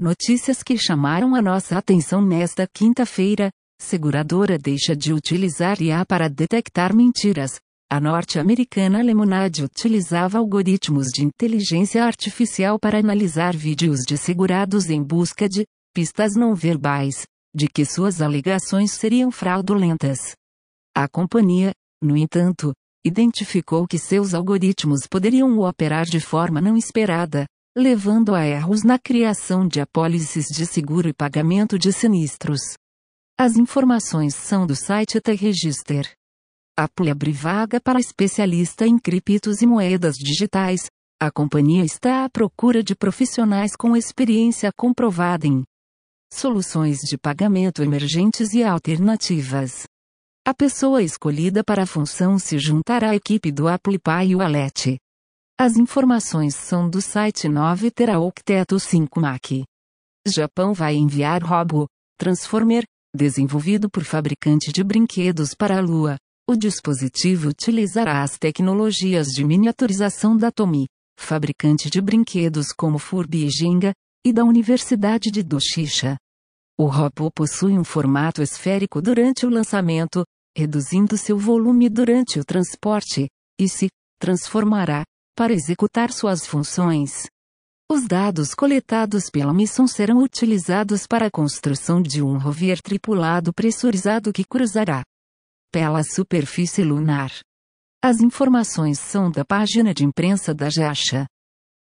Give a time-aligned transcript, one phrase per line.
[0.00, 3.50] Notícias que chamaram a nossa atenção nesta quinta-feira.
[3.78, 7.60] Seguradora deixa de utilizar IA para detectar mentiras.
[7.92, 15.46] A norte-americana Lemonade utilizava algoritmos de inteligência artificial para analisar vídeos de segurados em busca
[15.46, 20.34] de pistas não verbais de que suas alegações seriam fraudulentas.
[20.96, 21.72] A companhia,
[22.02, 22.72] no entanto,
[23.04, 27.44] identificou que seus algoritmos poderiam operar de forma não esperada,
[27.80, 32.60] levando a erros na criação de apólices de seguro e pagamento de sinistros.
[33.38, 36.12] As informações são do site The Register.
[36.76, 40.90] Apple abre vaga para especialista em criptos e moedas digitais.
[41.18, 45.64] A companhia está à procura de profissionais com experiência comprovada em
[46.32, 49.84] soluções de pagamento emergentes e alternativas.
[50.46, 54.98] A pessoa escolhida para a função se juntará à equipe do Apple Pay Wallet.
[55.62, 59.44] As informações são do site 9 Tera Octeto 5 Mac.
[60.26, 61.86] Japão vai enviar Robo,
[62.18, 62.82] Transformer,
[63.14, 66.16] desenvolvido por fabricante de brinquedos para a Lua.
[66.48, 70.86] O dispositivo utilizará as tecnologias de miniaturização da Tomy,
[71.20, 73.92] fabricante de brinquedos como Furby e Jenga,
[74.26, 76.16] e da Universidade de Doshisha.
[76.78, 80.24] O robô possui um formato esférico durante o lançamento,
[80.56, 83.28] reduzindo seu volume durante o transporte,
[83.60, 85.04] e se transformará
[85.40, 87.26] para executar suas funções.
[87.90, 94.34] Os dados coletados pela missão serão utilizados para a construção de um rover tripulado pressurizado
[94.34, 95.02] que cruzará
[95.72, 97.32] pela superfície lunar.
[98.04, 101.24] As informações são da página de imprensa da JAXA.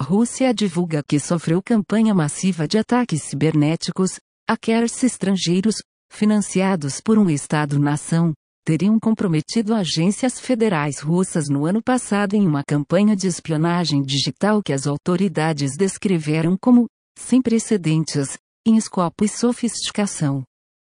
[0.00, 5.74] Rússia divulga que sofreu campanha massiva de ataques cibernéticos, hackers estrangeiros,
[6.10, 8.32] financiados por um Estado-nação,
[8.64, 14.72] teriam comprometido agências federais russas no ano passado em uma campanha de espionagem digital que
[14.72, 16.86] as autoridades descreveram como
[17.18, 20.44] sem precedentes, em escopo e sofisticação.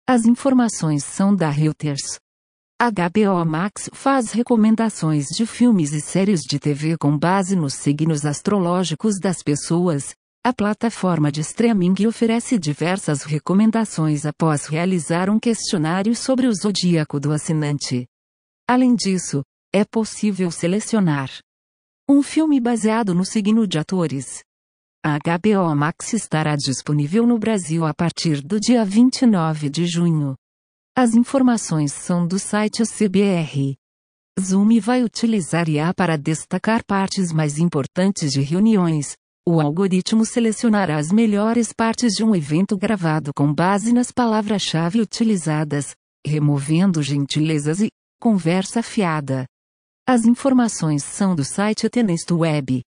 [0.07, 2.19] As informações são da Reuters.
[2.81, 9.17] HBO Max faz recomendações de filmes e séries de TV com base nos signos astrológicos
[9.19, 10.13] das pessoas,
[10.45, 17.31] a plataforma de streaming oferece diversas recomendações após realizar um questionário sobre o zodíaco do
[17.31, 18.05] assinante.
[18.67, 19.41] Além disso,
[19.73, 21.29] é possível selecionar
[22.09, 24.43] um filme baseado no signo de atores.
[25.05, 30.35] A HBO Max estará disponível no Brasil a partir do dia 29 de junho.
[30.93, 33.77] As informações são do site CBR.
[34.37, 39.15] Zoom vai utilizar IA para destacar partes mais importantes de reuniões,
[39.45, 45.93] o algoritmo selecionará as melhores partes de um evento gravado com base nas palavras-chave utilizadas,
[46.25, 47.89] removendo gentilezas e
[48.21, 49.45] conversa fiada.
[50.07, 52.83] As informações são do site Tenest Web.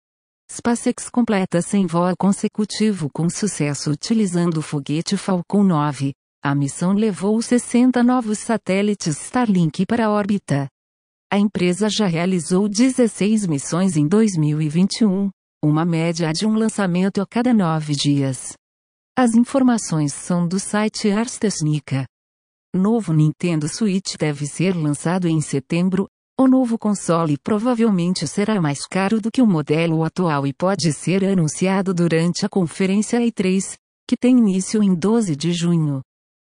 [0.51, 6.13] SpaceX completa sem voo consecutivo com sucesso utilizando o foguete Falcon 9.
[6.43, 10.67] A missão levou 60 novos satélites Starlink para a órbita.
[11.33, 15.31] A empresa já realizou 16 missões em 2021,
[15.63, 18.55] uma média de um lançamento a cada nove dias.
[19.17, 22.07] As informações são do site Ars Technica.
[22.75, 26.09] Novo Nintendo Switch deve ser lançado em setembro.
[26.41, 31.23] O novo console provavelmente será mais caro do que o modelo atual e pode ser
[31.27, 33.75] anunciado durante a conferência E3,
[34.09, 36.01] que tem início em 12 de junho.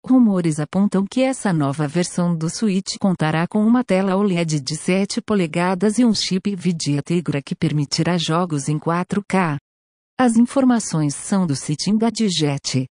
[0.04, 5.22] Rumores apontam que essa nova versão do Switch contará com uma tela OLED de 7
[5.22, 9.58] polegadas e um chip NVIDIA Tegra que permitirá jogos em 4K.
[10.20, 12.88] As informações são do site Engadget.